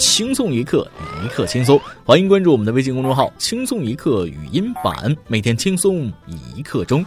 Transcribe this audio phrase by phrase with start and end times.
[0.00, 0.90] 轻松一刻，
[1.22, 1.78] 一刻轻松。
[2.06, 7.04] 欢迎关注我们的微信公众号“轻松一刻语音版”，每天轻松一刻钟。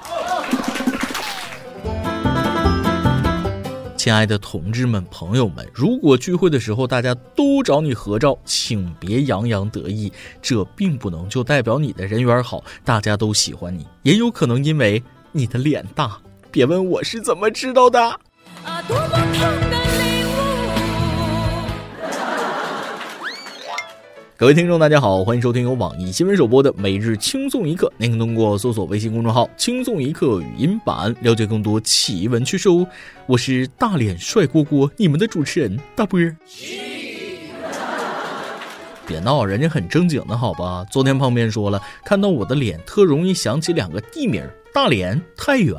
[3.98, 15.02] 亲爱的同志们、朋友们，如果聚会的时候大家都找你合照，请别洋洋得意，这并不能就代表你的人缘好，大家都喜欢你，也有可能因为
[15.32, 16.16] 你的脸大。
[16.52, 18.00] 别问我是怎么知道的。
[18.64, 19.83] 啊，多么疼的
[24.36, 27.92] 各位听众，大家好，欢迎收听由网易新闻首播的每日轻松一刻。
[27.98, 32.86] 您可通过搜索微信公众号“轻松一刻”语音版了解更多奇闻趣事哦。
[33.28, 36.36] 我是大脸帅锅锅，你们的主持人大波儿。
[39.06, 40.84] 别闹，人家很正经的好吧？
[40.90, 45.78] 昨天旁边说了，看到我的脸特容易想起两个地名：大连、太原。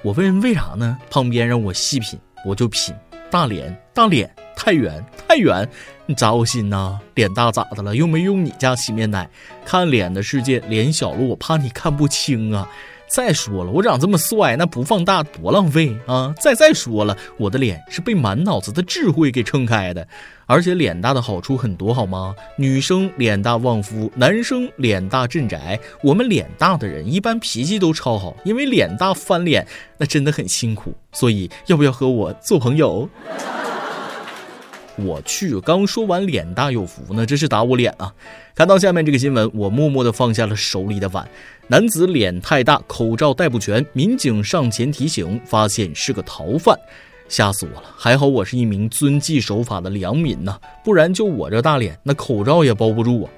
[0.00, 0.96] 我问为啥呢？
[1.10, 2.94] 旁边让我细品，我就品。
[3.30, 5.68] 大连、大脸、太原、太原，
[6.06, 6.98] 你扎我心呐！
[7.14, 7.94] 脸大咋的了？
[7.94, 9.28] 又没用你家洗面奶。
[9.64, 12.68] 看脸的世界，脸小了，我怕你看不清啊。
[13.08, 16.34] 再说了，我长这么帅，那不放大多浪费啊！
[16.40, 20.08] 再再说了，我的脸是被满脑子的智慧给撑开的，
[20.46, 22.34] 而且脸大的好处很多，好吗？
[22.56, 25.78] 女生脸大旺夫，男生脸大镇宅。
[26.02, 29.66] 我们脸大的人一般脾气都超好，因为脸大翻脸
[29.98, 30.94] 那真的很辛苦。
[31.12, 33.06] 所以要不要和我做朋友？
[34.96, 38.12] 我去，刚说完脸大有福呢，真是打我脸啊！
[38.54, 41.26] 看到下面这个新闻，我默默地放下了手里的碗。
[41.68, 46.78] 男子脸太大，口罩戴不全，民警上前提醒，发现是个逃犯，
[47.28, 47.88] 吓死我了！
[47.96, 53.30] 还好我是一名遵纪守法的良民呐，不然就我这大脸，那口罩也包不住啊！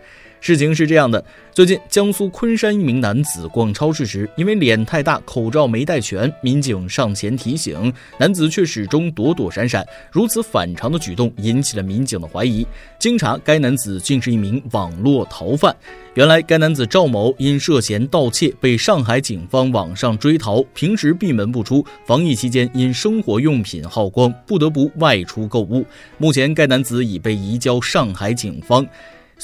[0.45, 12.67] 事情是这样的，最近江苏昆山一名男子逛超市时，因为脸太大，口罩没戴全，民警上前提醒，男子却始终躲躲闪闪，如此反常的举动引起了民警的怀疑。
[12.99, 15.75] 经查，该男子竟是一名网络逃犯。
[16.13, 25.87] 原来，该男子赵某因涉嫌盗窃被上海警方网上追逃，平时闭门不出，防疫期间因生活用品耗光，不得不外出购物。
[26.19, 28.87] 目前，该男子已被移交上海警方。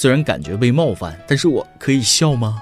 [0.01, 2.59] 虽然感觉被冒犯，但是我可以笑吗？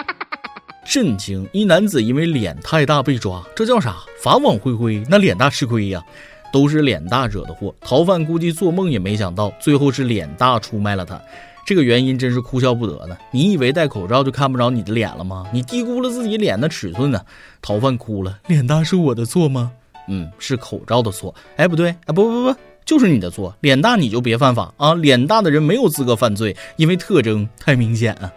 [0.82, 1.46] 震惊！
[1.52, 3.96] 一男子因为脸太大被抓，这叫啥？
[4.18, 6.02] 法网恢恢，那脸大吃亏呀！
[6.50, 7.74] 都是脸大惹的祸。
[7.82, 11.20] 逃犯估计做梦也没想到，最后是脸大出卖了他。
[11.66, 13.14] 这个原因真是哭笑不得呢。
[13.30, 15.44] 你以为戴口罩就看不着你的脸了吗？
[15.52, 17.20] 你低估了自己脸的尺寸呢。
[17.60, 19.70] 逃犯哭了，脸大是我的错吗？
[20.08, 21.34] 嗯，是口罩的错。
[21.56, 22.58] 哎，不对，啊，不不不。
[22.84, 24.94] 就是你的错，脸大你就别犯法啊！
[24.94, 28.32] 脸大的人没有资格犯罪，因为特征太明显了。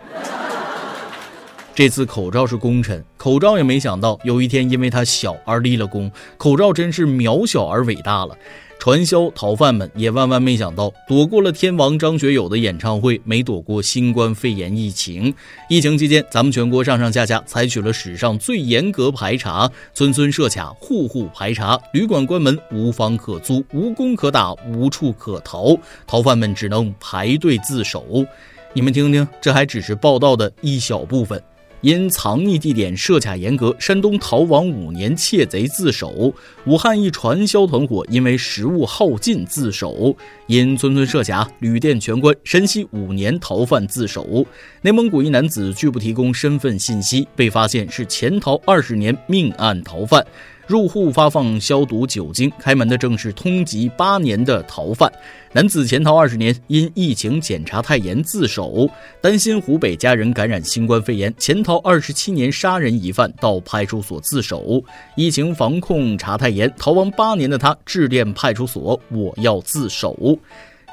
[1.75, 8.35] 这次口罩是功臣，口罩也没想到有一天因为它小而立了功，口罩真是渺小而伟大了。
[8.79, 15.33] 传销逃犯们也万万没想到，躲过了天王张学友的演唱会，没躲过新冠肺炎疫情。
[15.67, 28.25] 疫情期间，咱们全国上上下下采取了史上最严格排查，村村设卡，户户排查，旅馆关门，无房可租，无工可打，无处可逃，逃犯们只能排队自首。
[28.73, 31.41] 你们听听，这还只是报道的一小部分。
[31.81, 36.33] 因藏匿地点设卡严格，山东逃亡五年窃贼自首；
[36.65, 40.15] 武汉一传销团伙因为食物耗尽自首；
[40.47, 44.45] 因村村设卡，旅店全关，山西五年逃犯自首；
[44.81, 50.25] 内蒙古一男子拒不提供身份信息，被发现是潜逃二十年命案逃犯。
[50.67, 55.09] 入户发放消毒酒精，开门的正是通缉八年的逃犯。
[55.53, 58.87] 男子潜逃二十年，因疫情检查太严自首，
[59.21, 64.83] 担心湖北家人感染新冠肺炎，潜逃二十七年杀人疑犯到派出所自首。
[65.15, 70.37] 疫情防控查太严，逃亡八年的他致电派出所：“我要自首。”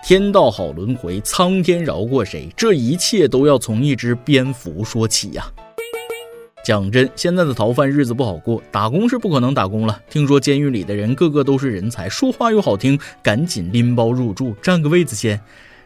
[0.06, 2.48] 天道好轮回，苍天饶过谁？
[2.56, 5.44] 这一切都要从一只蝙蝠说起呀。
[6.64, 10.00] 讲真，现在的逃犯日子不好过，打工是不可能打工了。
[10.08, 15.38] 听说监狱里的人个个都是人才，说话又好听，赶紧拎包入住，占个位子先。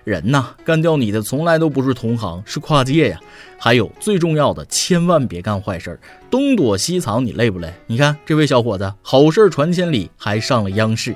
[0.05, 3.19] 人呐，干掉你的从来都不是同行，是跨界呀。
[3.59, 5.99] 还有最重要的，千万别干坏事儿，
[6.31, 7.75] 东躲西藏，你累不累？
[7.89, 11.13] 你看这位小伙子，好事传千里，还上了央视。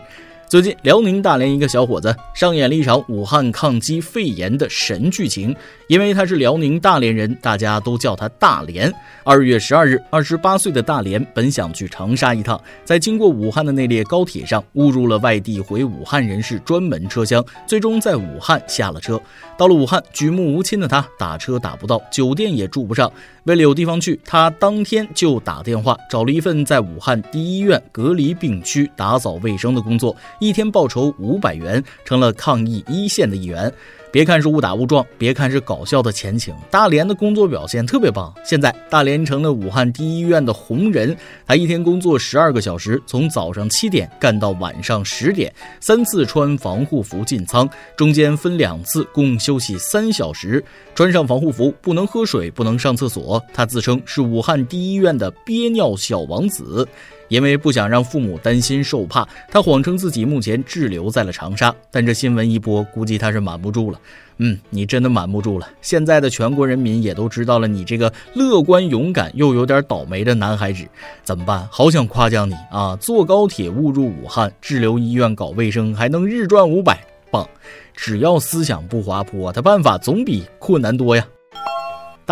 [0.52, 5.56] 最近，辽宁大连一个小伙子上演了一场武汉抗击肺炎的神剧情。
[5.87, 8.93] 因为他是辽宁大连人，大家都叫他大连。
[9.25, 19.19] 二月十二日，二十八岁的大连本想去长沙一趟，在经过武汉的那列高铁上，误入了外地回武汉人士专门车厢，最终在武汉下了车。
[19.56, 23.10] 到了武汉，举目无亲的他打车打不到，酒店也住不上。
[23.44, 33.72] 为了有地方去，他当天就打电话找了一份在武汉第一医院隔离病区打扫卫生的工作，一天报酬五百元，成了抗疫一线的一员。
[34.10, 38.34] 别看是误打误撞，别看是搞笑的前情，大连的工作表现特别棒。
[38.44, 41.16] 现在大连成了武汉第一医院的红人，
[41.46, 45.50] 他一天工作十二个小时，从早上七点干到晚上十点，
[45.80, 47.66] 三次穿防护服进仓，
[47.96, 50.62] 中间分两次，共休息三小时。
[50.94, 53.40] 穿上防护服不能喝水，不能上厕所。
[53.54, 56.86] 他自称是武汉第一医院的憋尿小王子。
[57.32, 61.75] 因为不想让父母担心受怕，他谎称自己目前滞留在了长沙。
[61.90, 63.99] 但这新闻一播，估计他是瞒不住了。
[64.37, 65.67] 嗯，你真的瞒不住了。
[65.81, 70.84] 现在的全国人民也都知道了你这个乐观勇敢又有点倒霉的男孩子，
[71.25, 71.67] 怎么办？
[71.73, 72.94] 好想夸奖你啊！
[73.00, 77.49] 坐高铁误入武汉，滞留医院搞卫生，还能日赚五百，棒！
[77.96, 81.26] 只要思想不滑坡，他办法总比困难多呀。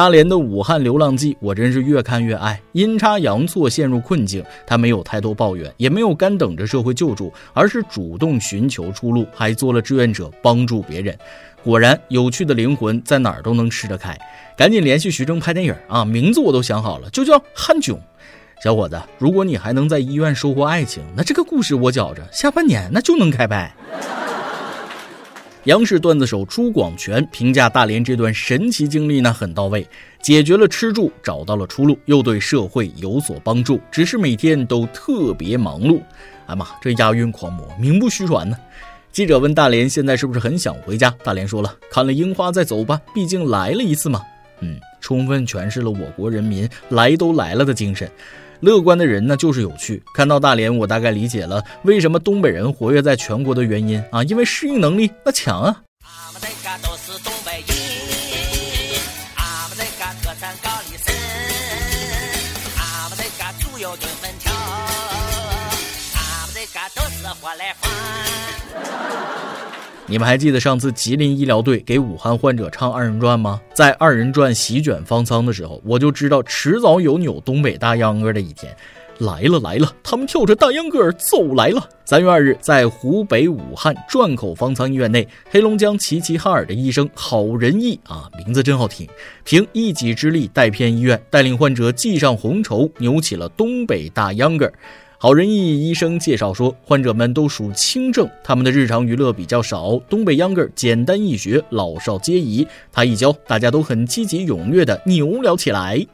[0.01, 2.59] 大连的武汉流浪记，我真是越看越爱。
[2.73, 11.15] 阴差阳错陷入困境，他没有太多抱怨，也没有干等着社会救助，而是主动寻求出路，还做了志愿者，帮助别人。
[11.63, 14.19] 果然，有趣的灵魂在哪儿都能吃得开。
[14.57, 16.03] 赶紧联系徐峥拍电影啊！
[16.03, 18.01] 名字我都想好了，就叫汉囧。
[18.65, 23.71] 小伙子，如果你还能在医院收获爱情，那这个故事我觉着下半年那就能开拍。
[25.65, 29.87] 央视段子手朱广权评价大连这段神奇经历呢，很到位，
[30.23, 36.01] 解决了吃住，找到了出路，又对社会有所帮助，只是每天都特别忙碌。
[36.47, 38.57] 哎妈，这押韵狂魔名不虚传呢。
[39.13, 41.15] 记者问大连现在是不是很想回家？
[41.23, 44.23] 大连说了，看了樱花再走吧，毕竟来了一次嘛。
[44.61, 48.11] 嗯，充分诠释了我国人民来都来了的精神。
[48.61, 50.03] 乐观的人呢，就是有趣。
[50.15, 55.83] 看到大连，我大概理解了为什么东北人活跃在全国的原因啊，因为适应能力那强啊。
[70.11, 73.61] 你们还记得上次吉林医疗队给武汉患者唱二人转吗？
[73.73, 78.75] 在二人转席卷方舱的时候，我就知道迟早有扭东北大秧歌的一天。
[79.21, 81.89] 来了来了，他们跳着大秧歌走来了。
[82.05, 89.07] 三月二日，在湖北武汉转口方舱医院内，黑龙江齐齐哈尔的医生郝仁义啊，名字真好听，
[89.45, 94.73] 凭一己之力带偏医院，带领患者系上红绸，扭起了东北大秧歌。
[95.23, 102.67] 好仁义医生介绍说，患者们都属轻症，他们的日常娱乐比较少，东北秧歌简单易学，老少皆宜。
[102.91, 106.07] 他一教，大家都很积极踊跃地扭了起来。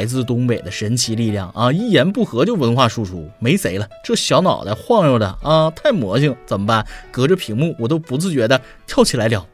[0.00, 1.70] 来自东北的神奇力量啊！
[1.70, 3.86] 一言不合就文化输出，没谁了。
[4.02, 6.86] 这小脑袋晃悠的啊，太魔性，怎么办？
[7.10, 9.46] 隔着屏幕我都不自觉的跳起来了。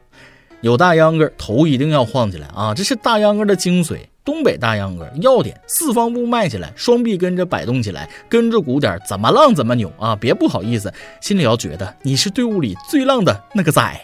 [0.61, 2.73] 有大秧歌，头一定要晃起来啊！
[2.73, 3.97] 这是大秧歌的精髓。
[4.23, 10.15] 东北大秧歌要点，四方步迈起来，双臂跟着摆动起来，跟着鼓点，怎么浪怎么扭啊！
[10.15, 14.01] 别不好意思，心里要觉得你是队伍里最浪的那个仔。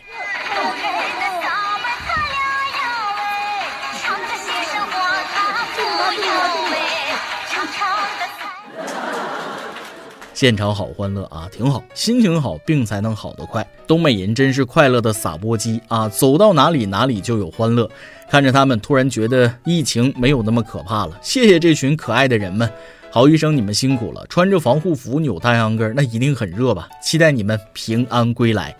[10.44, 13.66] 现场好欢乐啊，挺好，心情好，病才能好得快。
[13.88, 17.90] 东北人真是快乐的撒播机啊，走到哪里哪里就有欢乐。
[18.30, 21.18] 看着他们，突然觉得疫情没有那么可怕了。
[21.24, 22.70] 谢谢这群可爱的人们，
[23.10, 26.90] 好医生你们辛苦了，穿着防护服扭大秧歌，那一定很热吧？
[27.02, 28.76] 期待你们平安归来。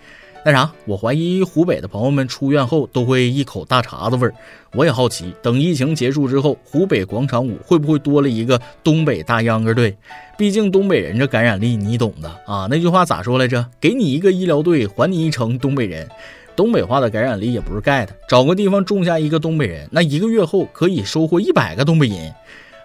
[0.46, 4.34] 那啥，我怀疑湖北的朋友们出院后都会一口大碴子味儿。
[4.74, 9.96] 我也好奇，等疫情结束之后，湖北广场舞会不会多了一个东北大秧歌队？
[10.38, 12.68] 毕竟东北人这感染力你懂的啊。
[12.70, 13.66] 那句话咋说来着？
[13.80, 16.10] 给你一个医疗队，还你一城东北人。
[16.58, 18.14] 东北话的感染力也不是盖的。
[18.28, 22.34] 找个地方种下一个东北人，那一个月后可以收获一百个东北人。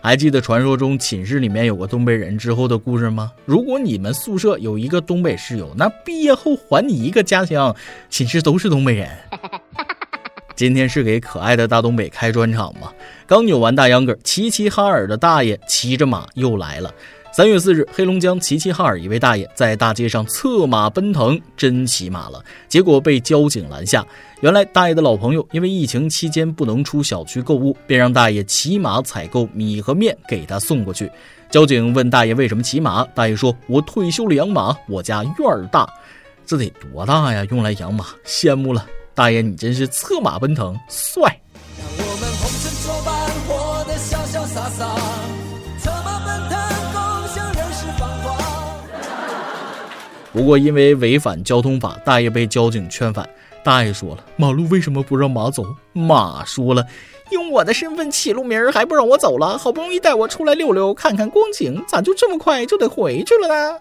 [0.01, 3.33] 还记得传说中寝室里面有个东北人之后的故事吗？
[3.45, 7.75] 如果你们宿舍有一个东北室友，那毕业后还你一个家乡，
[8.09, 9.09] 寝室都是东北人。
[10.55, 12.93] 今天是给可爱的大东北开专场吗？
[13.27, 16.93] 刚扭完大秧歌，齐齐哈尔的大爷骑着马又来了。
[17.39, 24.05] 三月四日，黑龙江齐齐哈尔一位大爷在大街上策马奔腾，真骑马了，结果被交警拦下。
[24.41, 31.09] 原来大爷的老朋友因为疫情期间不能出小区购物，便让大爷骑马采购米和面给他送过去。
[31.49, 35.89] 交警问大爷为什么骑马，大爷说：“我退休了养马，我家院儿大，
[36.45, 37.47] 这得多大呀？
[37.53, 41.41] 用来养马，羡慕了，大爷你真是策马奔腾，帅。”
[50.39, 53.29] 不过因为违反交通法，大爷被交警劝返。
[53.65, 56.87] 大爷说了：“马路为什么不让马走？”马说了
[57.33, 59.59] ：“用我的身份起路名还不让我走了？
[59.59, 63.79] 好不容易带我出来溜溜，看看光景，咋就这么快就得回去了呢？”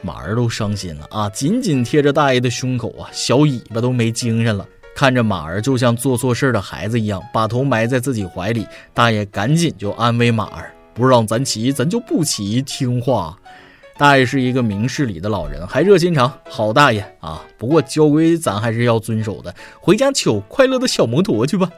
[0.00, 4.64] 马儿都伤心了啊，紧紧贴着大爷的胸口啊，小尾巴都没精神了。
[4.94, 8.64] 看着马儿就像做错事的孩子一样，把头埋在自己怀里，
[8.94, 13.36] 大爷赶紧就安慰马儿：“不让咱骑，咱就不骑，听话。”
[13.98, 17.44] 大爷是一个明事理的老人，还热心肠，好大爷啊！
[17.58, 21.68] 不过交规咱还是要遵守的，回家取快乐的小摩托去吧。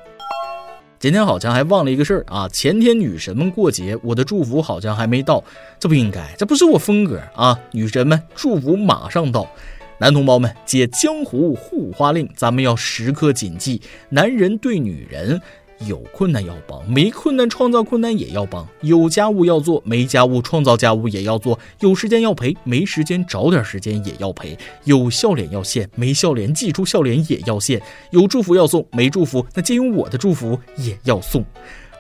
[0.99, 2.47] 今天好像还忘了一个事儿啊！
[2.51, 5.43] 前天女神们过节，我的祝福好像还没到，
[5.79, 7.59] 这不应该，这不是我风格啊！
[7.73, 9.51] 女神们祝福马上到，
[9.97, 15.41] 男同胞们解江湖护花令，咱们要时刻谨记，男人对女人。
[15.87, 31.45] 有困难要帮，没困难创造困难也要帮；有家务要做，没家务创造家务也要做；有时间要陪，没时间找点时间也要陪；有笑脸要献，没笑脸寄出笑脸也要献；有祝福要送，没祝福那借用我的祝福也要送。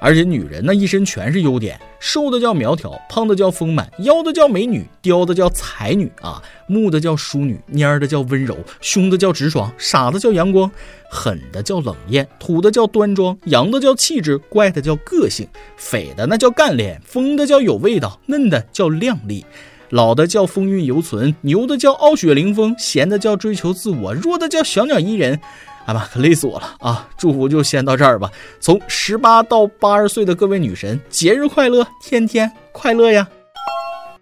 [0.00, 10.71] 而且女人那一身全是优点，瘦的叫苗条，胖的叫丰满，妖的叫美女，刁的叫才女啊，木的叫淑女，蔫的叫温柔，凶的叫直爽，傻的叫阳光，
[11.11, 19.45] 狠的叫冷艳，土的叫端庄，洋的叫气质，怪的叫个性，匪的那叫干练，疯的叫有味道，嫩的叫靓丽，
[19.90, 25.38] 老的叫风韵犹存，牛的叫傲雪凌风，闲的叫追求自我，弱的叫小鸟依人。
[25.91, 27.09] 哎妈，可累死我了啊！
[27.19, 28.31] 祝福就先到这儿吧。
[28.61, 33.27] 从十八到八十岁的各位女神，节日快乐，天天快乐呀！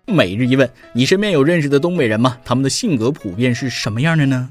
[0.07, 2.39] 每日一问：你身边有认识的东北人吗？
[2.43, 4.49] 他们的性格普遍是什么样的呢？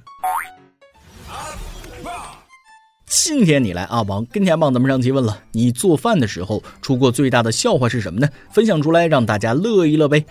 [3.08, 8.30] 今天你来阿王跟前帮咱们上期问了：你做饭的时候出过最大的笑话是什么呢？
[8.52, 10.24] 分享出来让大家乐一乐呗。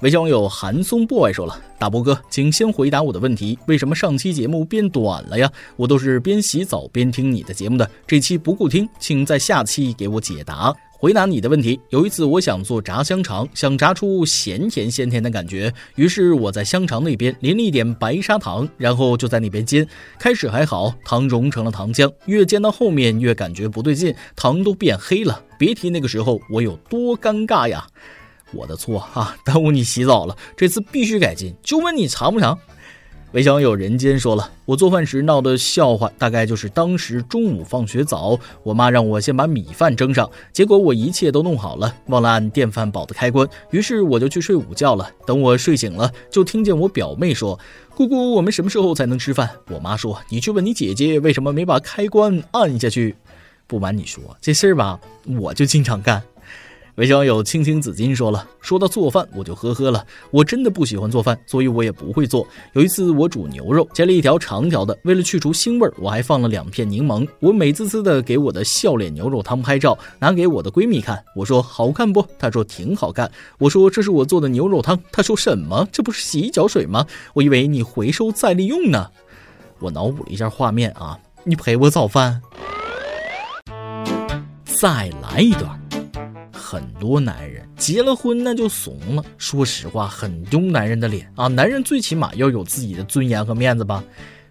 [0.00, 5.50] 微信网友韩松 boy 说了：“大波哥，请先回答我的问题，为什么上期节目变短了呀？
[5.76, 10.74] 我都是边洗澡边听你的节目的，这期不顾听，请在下期给我解答。
[10.92, 11.78] 回答你的问题。
[11.90, 19.86] 有一次我想做炸香肠，想炸出咸甜鲜甜的感觉，于是我在香肠那边淋了一点白砂糖，然后就在那边煎。
[20.18, 25.42] 开始还好，糖融成了糖浆，越煎到后面越感觉不对劲，糖都变黑了。
[25.58, 27.86] 别提那个时候我有多尴尬呀！”
[28.54, 31.54] 我的错啊，耽误你洗澡了，这次必须改进。
[31.62, 32.58] 就问你尝不尝？
[33.32, 45.10] 微小友人间说了，我做饭时闹的笑话，大概就是当时中午放学早，我妈让我先把米饭蒸上，结果我一切都弄好了，忘了按电饭煲的开关，于是我就去睡午觉了。
[45.26, 47.58] 等我睡醒了，就听见我表妹说
[47.96, 53.16] ：“姑姑，我们什么时候才能吃饭？”我妈说：“你去问你姐姐，为什么没把开关按下去？”
[53.66, 55.00] 不瞒你说，这事儿吧，
[55.40, 56.22] 我就经常干。
[56.96, 60.06] 微小友青青紫金说了，说到做饭，我就呵呵了。
[60.30, 62.46] 我真的不喜欢做饭，所以我也不会做。
[62.74, 67.26] 有一次我煮牛肉，切了一条长条的，为了去除腥味儿，我还放了两片柠檬。
[67.40, 71.20] 我美滋滋的给我的笑脸牛肉汤拍照，拿给我的闺蜜看。
[71.34, 72.24] 我说好看不？
[72.38, 73.28] 她说挺好看。
[73.58, 74.96] 我说这是我做的牛肉汤。
[75.10, 75.88] 她说什么？
[75.90, 77.04] 这不是洗脚水吗？
[77.32, 79.10] 我以为你回收再利用呢。
[79.80, 82.40] 我脑补了一下画面啊，你陪我早饭，
[84.64, 85.83] 再来一段。
[86.64, 91.46] 很多男人结了婚那就怂了，说实话很丢男人的脸啊！
[91.46, 94.02] 男人最起码要有自己的尊严和面子吧。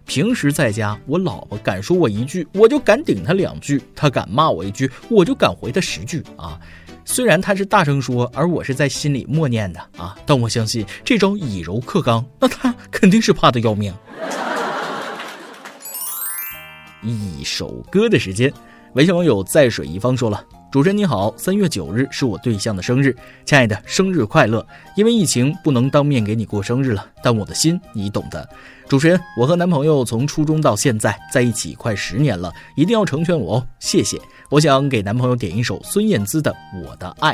[0.06, 6.56] 平时在家，我老婆敢说我一句，我就敢顶她两句；她敢骂我一句，我就敢回她十句啊！
[7.04, 13.92] 虽然她是大声说，而我是在心里默念的啊，但我相信这招以柔克刚，那她肯定是怕的要命。
[17.02, 18.52] 一首歌的时间，
[18.94, 20.42] 微信网友在水一方说了。
[20.70, 24.64] 主持人你好，三月九日是我对象的生日，亲爱的，生日快乐！
[24.96, 28.48] 因为疫情不能当面给你过生日了，但我的心你懂的。
[28.88, 34.20] 主持人，我和男朋友从初中到现在在一起快十年了，一定要成全我哦，谢谢！
[34.48, 36.52] 我想给男朋友点一首孙燕姿的
[36.84, 37.32] 《我的爱》。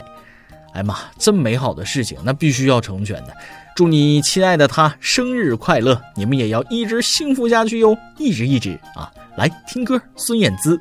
[0.73, 3.37] 哎妈，这么美好的事情，那必须要成全的。
[3.75, 9.11] 祝你亲爱的他生日快乐，你们也要一直幸福下去哟，一直一直啊！
[9.37, 10.77] 来听歌，孙燕姿《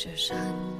[0.00, 0.79] 着山。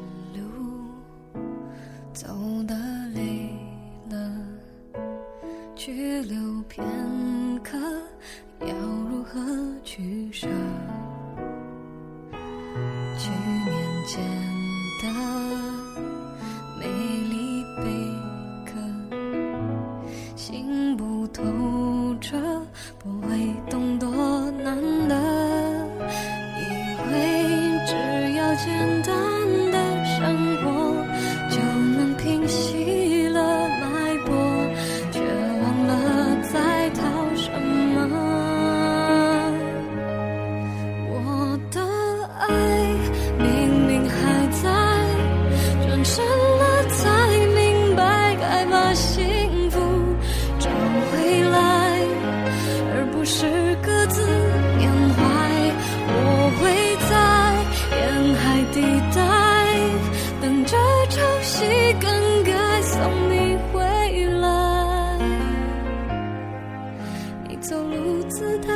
[67.61, 68.73] 走路姿态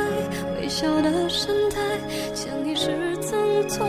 [0.59, 1.79] 微笑的神态
[2.35, 3.85] 潜意识曾错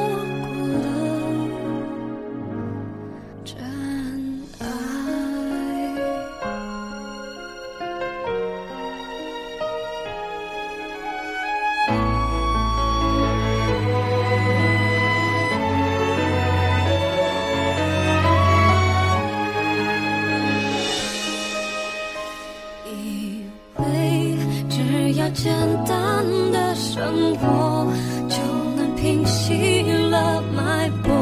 [29.46, 31.15] she loved my boy.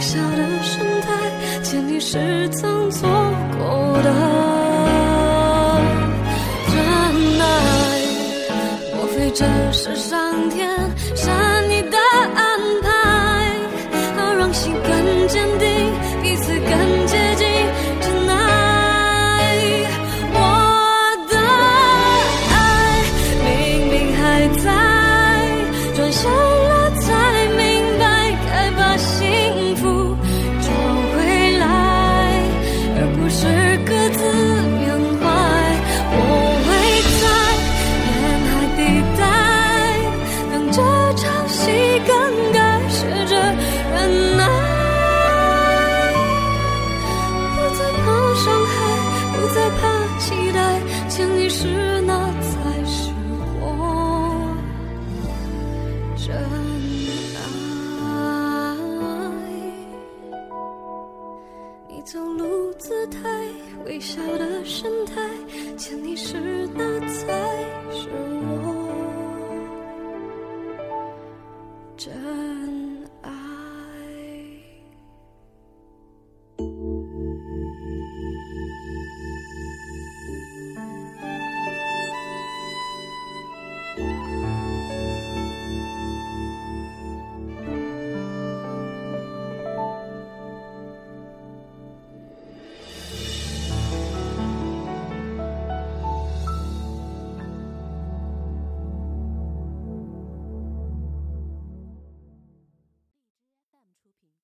[0.00, 3.06] 微笑的神态潜意识曾错
[3.58, 4.10] 过的
[6.72, 7.44] 真爱
[8.96, 10.74] 莫非这是上天
[11.14, 11.49] 善